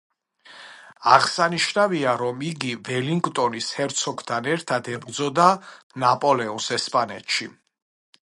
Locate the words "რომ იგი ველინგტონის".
2.21-3.69